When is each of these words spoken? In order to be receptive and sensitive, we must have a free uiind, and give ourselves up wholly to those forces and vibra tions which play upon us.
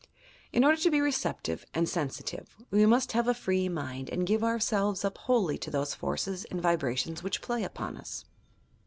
In 0.51 0.63
order 0.65 0.81
to 0.81 0.89
be 0.89 0.99
receptive 0.99 1.63
and 1.75 1.87
sensitive, 1.87 2.55
we 2.71 2.87
must 2.87 3.11
have 3.11 3.27
a 3.27 3.35
free 3.35 3.69
uiind, 3.69 4.11
and 4.11 4.25
give 4.25 4.43
ourselves 4.43 5.05
up 5.05 5.19
wholly 5.19 5.59
to 5.59 5.69
those 5.69 5.93
forces 5.93 6.43
and 6.45 6.59
vibra 6.59 6.97
tions 6.97 7.21
which 7.21 7.39
play 7.39 7.63
upon 7.63 7.97
us. 7.97 8.25